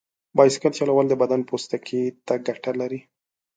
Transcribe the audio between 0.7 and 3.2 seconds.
چلول د بدن پوستکي ته ګټه لري.